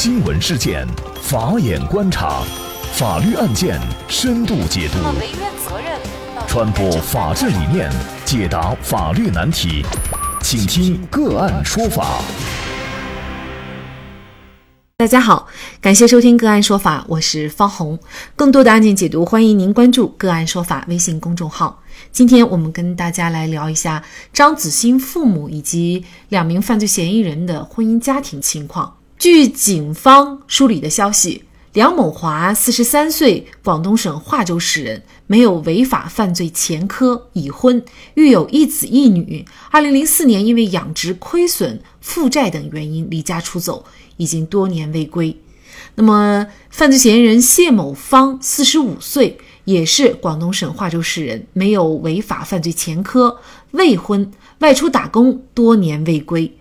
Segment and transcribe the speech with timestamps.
[0.00, 0.86] 新闻事件，
[1.20, 2.44] 法眼观察，
[2.92, 4.98] 法律案件深度解读，
[6.46, 7.90] 传播法治理念，
[8.24, 9.84] 解答法律难题，
[10.40, 12.22] 请听个案说法。
[14.98, 15.48] 大家好，
[15.80, 17.98] 感谢收听个案说法，我是方红。
[18.36, 21.82] 更多的案件解读，欢迎您关注个案说法微信公众号。
[22.12, 28.97] 今天我们跟大家来聊一下张子欣父母以及两名犯罪嫌疑人的婚姻家庭情况。
[29.18, 37.84] 据警方梳理的消息，梁某华四十三岁，广东省化州市人，没有违法犯罪前科，已婚，
[38.14, 39.44] 育有一子一女。
[39.72, 43.84] 二零零四年因为养殖亏损、负债等原因离家出走，
[44.18, 45.36] 已经多年未归。
[45.96, 53.40] 那么，犯罪嫌疑人谢某芳四十五岁，也是广东省化州市人，没有违法犯罪前科，
[53.72, 56.54] 未婚，外出打工，多年未归。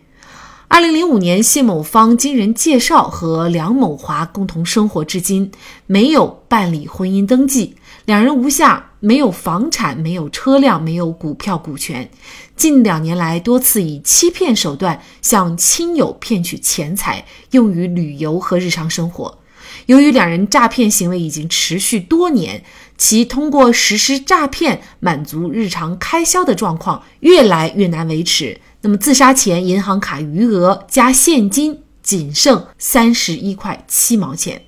[0.70, 5.50] 二零零五年，谢某芳经人介绍和梁某华共同生活至今，
[5.86, 7.78] 没有办理婚姻登记。
[8.04, 12.10] 两人无下，没有房产，没有车辆，没有股票股权。
[12.58, 19.40] 近两年来，多次以欺骗手段向亲友骗取钱财，用于旅游和日常生活。
[19.86, 22.64] 由于两人诈骗行为已经持续多年，
[22.98, 28.60] 其通过实施诈骗满足日常开销的状况越来越难维持。
[28.88, 34.62] 那么自杀前银行卡余额加现金仅剩三十一块七毛钱。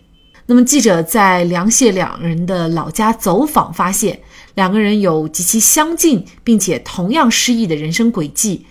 [0.45, 4.19] 那么记者在梁谢两人的老家走访，发现
[4.55, 8.65] 两个人有极其相近并且同样失意的人生轨迹，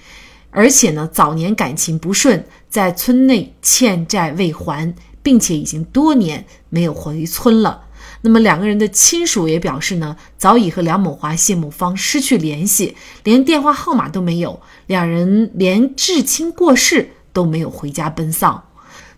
[0.51, 7.85] 而且呢早年感情不顺，在村内欠债未还，并且已经多年没有回村了。
[8.21, 14.61] 那么两个人的亲属也表示呢，早已和梁某华、谢某芳失去联系，连电话号码都没有。
[14.89, 18.65] 两人连至亲过世都没有回家奔丧。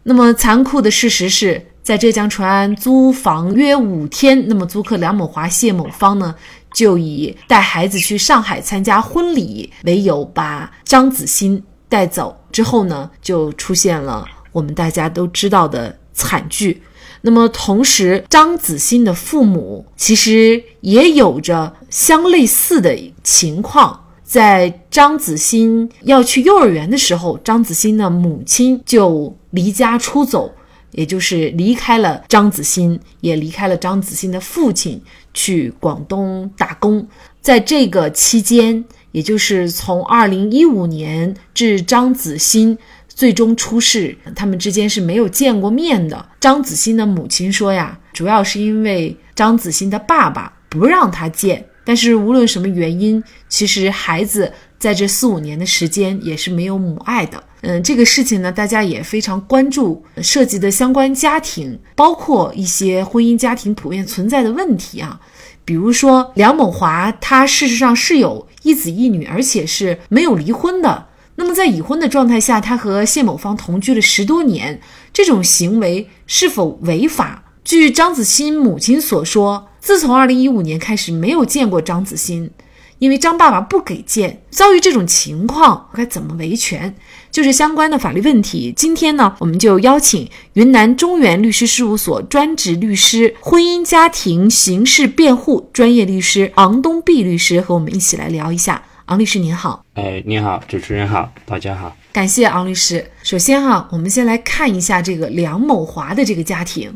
[0.03, 6.35] 那么残酷的事实是在浙江淳安租房约五天，那么租客梁某华、谢某芳呢，
[6.75, 16.83] 就以带孩子去上海参加婚礼为由，把张子欣带走之后呢，就出现了我们大家都知道的惨剧。
[17.23, 24.00] 那么，同时，张子欣的父母其实也有着相类似的情况。
[24.31, 30.55] 在张子欣要去幼儿园的时候，张子欣的母亲就离家出走，
[30.93, 35.03] 也就是离开了张子欣，也离开了张子欣的父亲，
[35.35, 37.05] 去广东打工。
[37.41, 42.79] 在这个期间，也就是从二零一五年至张子欣。
[43.09, 46.25] 最终出事，他们之间是没有见过面的。
[46.39, 51.67] 张子欣的母亲说呀，主要是因为张子欣的爸爸不让他见。
[51.91, 57.43] 但是无论什么原因，其实孩子在这四五年的时间也是没有母爱的。
[57.63, 65.19] 嗯，这个事情呢，大家也非常关注，涉及的相关家庭，包括一些婚姻家庭普遍存在的问题啊，
[65.65, 71.09] 比如说梁某华，他事实上是有一子一女，而且是没有离婚的。
[71.35, 74.81] 那么，在已婚的状态下，他和谢某芳同居了十多年，
[75.13, 77.43] 这种行为是否违法？
[77.65, 82.51] 据张子欣母亲所说，自从二零一五年开始，没有见过张子欣，
[82.99, 84.43] 因为张爸爸不给见。
[84.51, 86.95] 遭遇这种情况，该怎么维权？
[87.31, 88.73] 就是相关的法律问题。
[88.77, 98.83] 今天呢，我们就邀请云南中原律师事务所专职律师、婚姻家庭刑事辩护专业律师昂东碧律师和我们一起来聊一下。
[99.07, 103.11] 昂律师您好，哎，你好，主持人好，大家好，感谢昂律师。
[103.23, 106.93] 首先哈，我们先来看一下这个梁某华的这个家庭。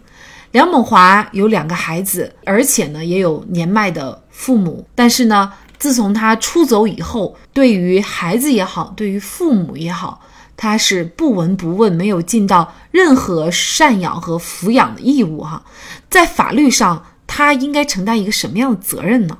[0.54, 4.86] 梁某华有两个孩子，而且呢也有年迈的父母。
[4.94, 10.20] 但是呢，自从他出走以后，对于孩子也好，对于父母也好，
[10.56, 15.60] 他是不闻不问，没有尽到任何赡养和抚养的义务哈。
[16.08, 19.36] 在法律上，他应该承担一个什么样的责任呢？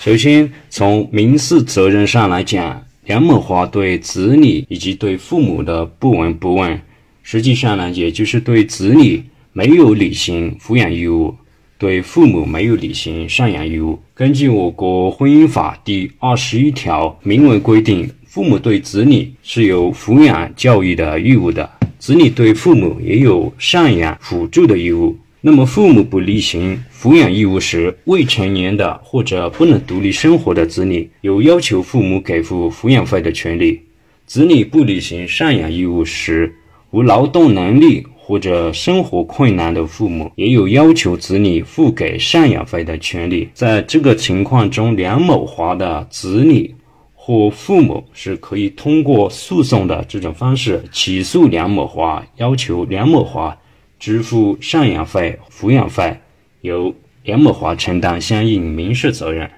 [0.00, 6.82] 首先，从民事责任上来讲，梁某华对子女以及对父母的不闻不问，
[7.22, 9.24] 实际上呢，也就是对子女
[9.56, 11.34] 没有履行抚养义务，
[11.78, 13.98] 对父母没有履行赡养义务。
[14.12, 25.16] 根据我国婚姻法第二十一条明文规定，父母对子女是有抚养教育的义务的，子女对父母也有赡养辅助的义务。
[25.40, 33.80] 那么，父母不履行抚养义务时，未成年的或者不能独立生活的子女有要求父母给付抚养费的权利；
[34.26, 36.54] 子女不履行赡养义务时，
[36.90, 43.48] 无劳动能力或者生活困难的父母也有要求子女付给赡养费的权利。
[43.54, 46.74] 在这个情况中，梁某华的子女
[47.14, 53.56] 或父母是可以通过诉讼的这种方式起诉梁某华，要求梁某华。
[53.98, 56.14] 支付赡养费、抚养费，
[56.60, 59.50] 由梁某华承担相应民事责任。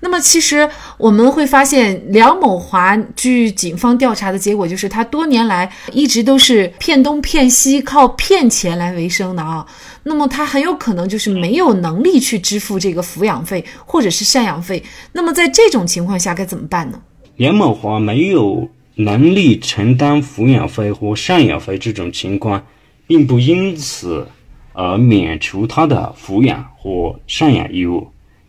[0.00, 0.68] 那么，其实
[0.98, 9.66] 我们会发现，梁某华据警方调查的结果，就是他多年来一直都是骗东骗西，靠骗钱来为生的啊。
[10.04, 14.82] 那么，他很有可能就是没有能力去支付这个抚养费或者是赡养费。
[15.12, 17.00] 那么，在这种情况下该怎么办呢？
[17.36, 22.64] 梁某华没有能力承担抚养费或赡养费这种情况，
[23.06, 24.26] 并不因此
[24.72, 28.06] 而免除他的抚养或赡养义务。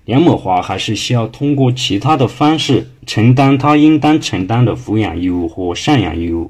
[0.07, 6.49] 梁某华还是需要通过其他的方式承担他应当承担的抚养义务或赡养义务，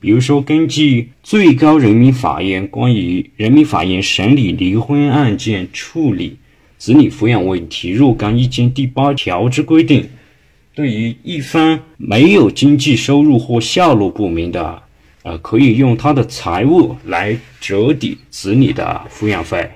[0.00, 6.38] 比如说，根据最高人民法院关于人民法院审理离婚案件处理
[6.78, 10.08] 子女抚养问题若干意见第八条之规定，
[10.74, 14.82] 对于一方没有经济收入或下落不明的，
[15.24, 19.70] 呃，可以用他的财物来折抵子女的抚养费。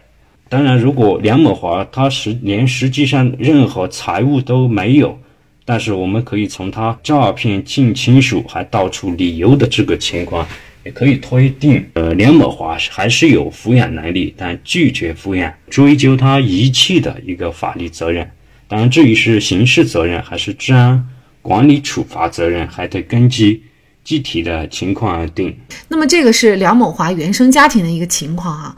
[0.48, 5.18] 当然，如果梁某华他实连实际上任何财物都没有，
[5.66, 10.46] 但是我们可以从他诈骗近亲属还道出理由的这个情况，
[10.84, 18.26] 也可以推定，呃，梁某华还是有抚养能力，但拒绝抚养，追究他遗弃的一个法律责任。
[18.66, 21.06] 当然，至于是刑事责任还是治安
[21.42, 23.62] 管理处罚责任，还得根据
[24.02, 25.54] 具体的情况而定。
[25.88, 28.74] 那么，这个是梁某华原生家庭的一个情况啊。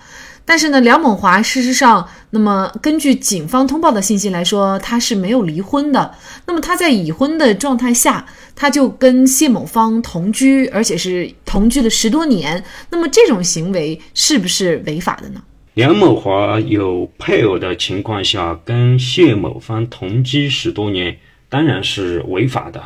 [0.51, 6.13] 但是呢，梁某华事实上，那么根据警方通报的信息来说，他是没有离婚的。
[6.45, 8.27] 那么他在已婚的状态下，
[8.57, 12.65] 他就跟谢某芳同居，而且是同居了十多年。
[12.91, 15.41] 那么这种行为是不是违法的呢？
[15.75, 21.17] 梁某华有配偶的情况下跟谢某芳同居十多年，
[21.49, 22.83] 当然是违法的。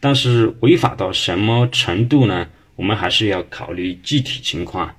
[0.00, 2.48] 但是违法到什么程度呢？
[2.74, 4.90] 我们还是要考虑具体情况。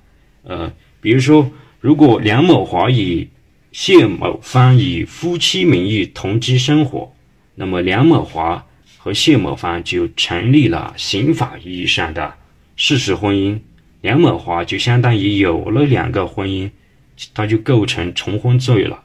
[0.44, 0.72] 呃，
[1.02, 1.46] 比如说。
[1.80, 3.28] 如果梁某华与
[3.70, 7.14] 谢某芳以夫妻名义同居生活，
[7.54, 8.66] 那么梁某华
[8.96, 12.34] 和谢某芳就成立了刑法意义上的
[12.74, 13.60] 事实婚姻，
[14.00, 16.68] 梁某华就相当于有了两个婚姻，
[17.32, 19.00] 他就构成重婚罪了。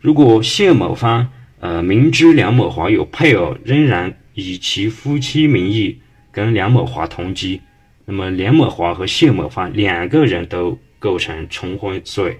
[0.00, 1.28] 如果谢某芳
[1.58, 5.98] 呃明知梁某华有配偶，仍然以其夫妻名义
[6.30, 7.60] 跟梁某华同居，
[8.04, 10.78] 那么梁某华和谢某芳两个人都。
[11.02, 12.38] 构成重婚罪，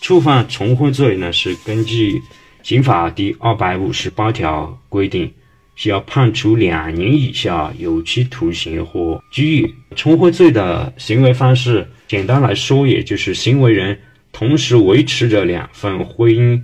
[0.00, 2.20] 触犯重婚罪呢，是根据
[2.64, 5.32] 刑法第二百五十八条规定，
[5.76, 9.74] 需要判处两年以下有期徒刑或拘役。
[9.94, 13.96] 重婚罪的行为方式，简单来说，也就是行为人
[14.32, 16.60] 同时维持着两份婚姻，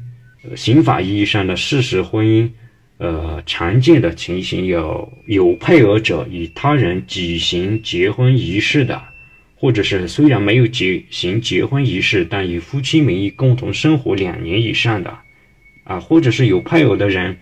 [0.56, 2.50] 刑法意义上的事实婚姻。
[2.98, 9.00] 呃，常见的情形有有配偶者与他人举行结婚仪式的。
[9.58, 15.18] 或者是虽然没有举行结婚仪式，但以夫妻名义共同生活两年以上的，
[15.84, 17.38] 啊，或者是有配偶的人，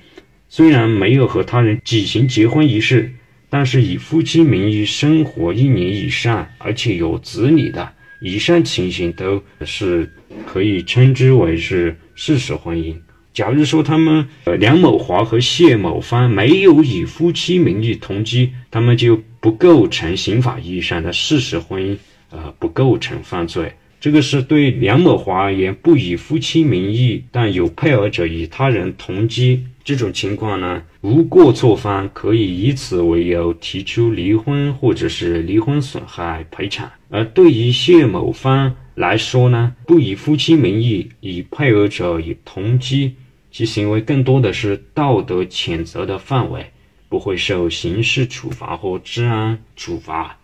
[0.49, 3.13] 虽然没有和他人举行结婚仪式，
[3.51, 10.09] 但是以夫妻名义生活一年以上，而且有子女的，以上情形都是
[10.47, 12.95] 可以称之为是事实婚姻。
[13.33, 21.99] 假如说他们呃梁某华和谢某芳没有以夫妻名义同居，他们就不构成刑法意义上的事实婚姻，
[22.31, 23.71] 呃，不构成犯罪。
[24.01, 36.91] 这个是对梁某华而言，不以夫妻名义但有配偶者与他人同居这种情况呢，无过错方可以以此为由提出离婚或者是离婚损害赔偿。
[37.11, 43.13] 而对于谢某芳来说呢，不以夫妻名义与配偶者与同居。
[43.51, 46.65] 其行为更多的是道德谴责的范围，
[47.15, 50.37] 不会受刑事处罚或治安处罚。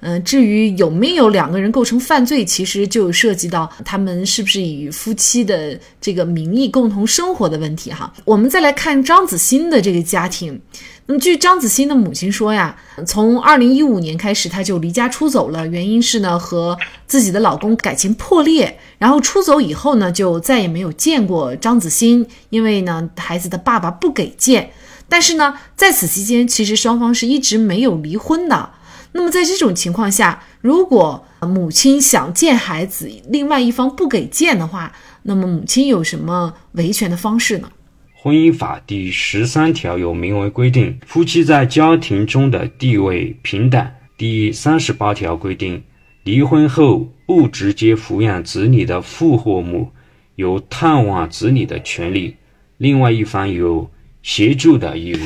[0.00, 8.12] 嗯，至于有没有两个人构成犯罪，其实就涉及到他们是不是以夫妻的这个名义共同生活的问题哈。
[8.24, 10.60] 我们再来看张子欣的这个家庭。
[11.06, 15.64] 那么，据张子欣的母亲说呀，从二零一五年开始，她就离家出走了。
[15.68, 18.76] 原因是呢，和自己的老公感情破裂。
[18.98, 24.70] 然后出走以后呢，就再也没有见过张子欣，因为呢，孩子的爸爸不给见。
[25.08, 28.70] 但是呢，在此期间，其实双方是一直没有离婚的。
[29.12, 37.70] 那么，在这种情况下，如果母亲想见孩子，另外一方不给见的话，那么母亲有什么维权的方式呢？
[38.14, 43.86] 婚姻法第十三条有明文规定，夫妻在家庭中的地位平等。
[44.18, 45.84] 第三十八条规定，
[46.24, 49.90] 离婚后不直接抚养子女的父或母
[50.34, 52.36] 有探望子女的权利，
[52.78, 53.88] 另外一方有
[54.26, 55.18] 协助的义务。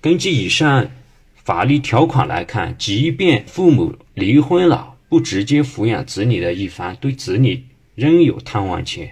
[0.00, 0.88] 根据以上
[1.34, 7.64] 法律条款来看，即便父母离婚了，不直接抚养子女的一方对子女
[7.96, 9.10] 仍有探望权。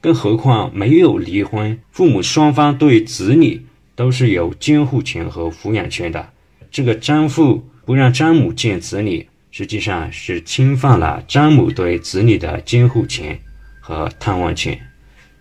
[0.00, 3.64] 更何况没有离婚，父母双方对子女
[3.94, 6.30] 都是有监护权和抚养权的。
[6.72, 13.38] 这个张父不让张母见子女，实际上是侵犯了张母对子女的监护权
[13.78, 14.76] 和探望权。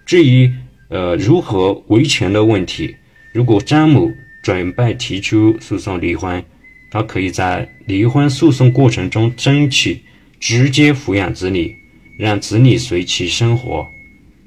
[0.05, 0.53] 至于
[0.89, 2.95] 呃如何维权的问题，
[3.33, 4.11] 如果张某
[4.43, 6.43] 准备提出诉讼离婚，
[6.91, 9.99] 他可以在离婚诉讼过程中争取
[10.39, 11.75] 直接抚养子女，
[12.15, 13.87] 让子女随其生活。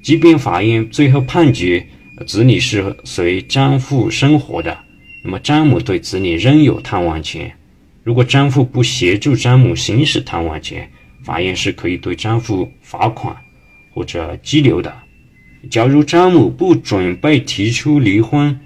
[0.01, 1.85] 即便法院最后判决
[2.25, 4.77] 子女是随张父生活的，
[5.21, 7.51] 那么张某对子女仍有探望权。
[8.05, 10.89] 如果张父不协助张母行使探望权，
[11.25, 13.35] 法院是可以对张父罚款
[13.93, 14.95] 或者拘留的。
[15.69, 18.57] 假如张某不准备提出离婚，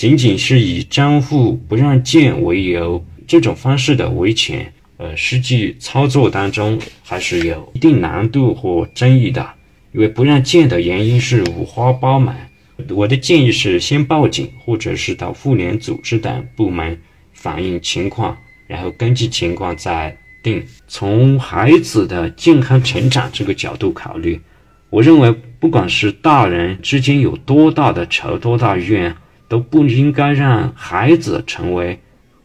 [0.00, 9.46] 仅仅是以张户不让见为由，这种方式的维权，呃，实际操作当中还是有一定难度或争议的。
[9.92, 12.34] 因为不让见的原因是五花八门，
[12.88, 16.98] 我的建议是先报警，或者是到妇联组织等部门
[17.34, 18.34] 反映情况，
[18.66, 20.64] 然后根据情况再定。
[20.88, 24.40] 从孩子的健康成长这个角度考虑，
[24.88, 29.14] 我认为不管是大人之间有多大的仇、多大怨，
[29.50, 32.00] 都不应该让孩子成为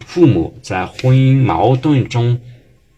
[0.06, 2.38] 父母在婚姻矛盾中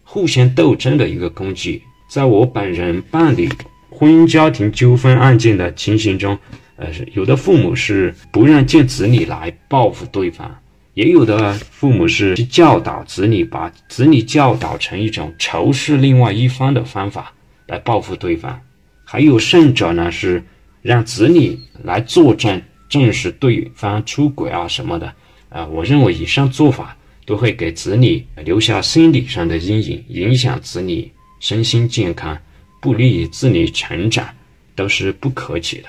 [0.02, 1.80] 互相斗争的一个工具。
[2.10, 3.48] 在我本人办理。
[3.90, 6.38] 婚姻家庭纠纷案件的情形中，
[6.76, 10.54] 呃，有的父母是不让见子女来报复对方，
[10.94, 17.32] 也有的父母是教导子女，把子女教导成一种仇视另外一方的方法
[17.66, 18.60] 来报复对方，
[19.04, 20.44] 还有甚者呢是
[20.80, 25.12] 让子女来作证证实对方出轨啊什么的，
[25.48, 32.36] 啊，我认为以上做法都会给子女留下心理上的阴影，影响子女身心健康。
[32.80, 34.28] 不利于子女成长，
[34.76, 35.88] 都是不可取的。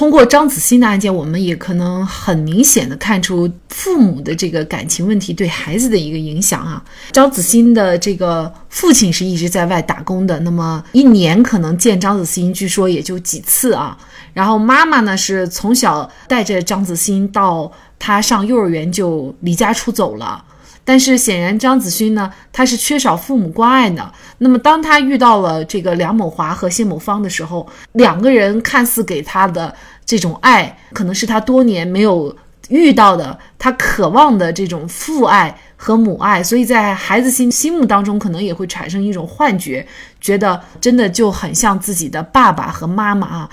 [0.00, 6.82] 通过张子欣的案件，我们也可能很明显的看出父母的这个感情问题对孩子的一个影响啊。
[7.12, 13.94] 张子欣的这个父亲是一直在外打工的，那么一年可能见张子欣，据说也就几次啊。
[14.32, 20.42] 然后妈妈呢是从小带着张子欣到他上幼儿园就离家出走了。
[20.84, 24.12] 但是显然，张子勋呢，他是缺少父母关爱的。
[24.38, 32.34] 那么，当他遇到了这个梁某华和谢某芳的时候，两个人看似给他的这种爱，可能是他多年没有
[32.68, 36.42] 遇到的，他渴望的这种父爱和母爱。
[36.42, 39.86] 所以在孩子心心目当中，可能也会产生一种幻觉，
[40.20, 43.50] 觉得真的就很像自己的爸爸和妈妈啊。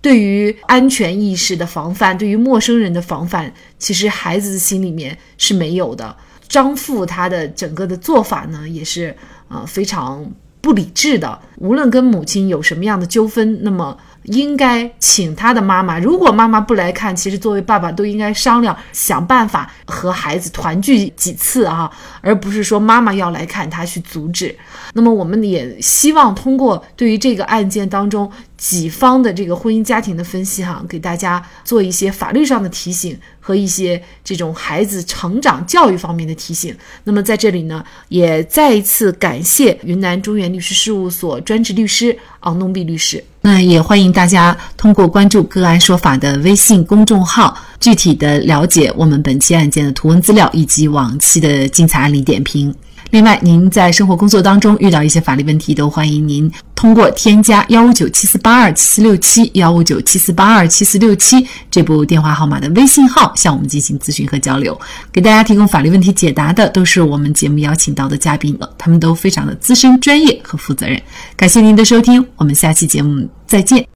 [0.00, 6.16] 对于安全意识的防范，对于陌生人的防范，其实孩子心里面是没有的。
[6.48, 9.14] 张父他的整个的做法呢，也是
[9.48, 10.24] 呃非常
[10.60, 11.38] 不理智的。
[11.56, 13.96] 无论跟母亲有什么样的纠纷，那么。
[14.24, 15.98] 应该请他的妈妈。
[15.98, 21.90] 如果妈妈不来看，其实作为爸爸都应该商量，想办法和孩子团聚几次啊，
[22.20, 24.54] 而不是说妈妈要来看他去阻止。
[24.92, 36.76] 那么我们也希望通过对于这个案件当中己方的这个婚姻家庭的分析哈，给大家做一些法律上的提醒和一些这种孩子成长教育方面的提醒。
[37.04, 43.24] 那么在这里呢，也再一次感谢云南中原律师事务所专职律师昂东碧律师。
[43.42, 52.74] 那也欢迎大家通过关注“个案说法”的微信公众号，具体的了解我们本期案件的图文资料以及往期的精彩案例点评。
[53.10, 64.78] 另外，您在生活工作当中遇到一些法律问题，都欢迎您通过添加幺五九七四八二七四六七幺五九七四八二七四六七这部电话号码的微信号向我们进行咨询和交流。
[65.10, 71.00] 给大家提供法律问题解答的都是我们节目邀请到的嘉宾了，他们都非常的资深、专业和负责任。
[71.34, 73.86] 感谢您的收听，我们下期节目再见。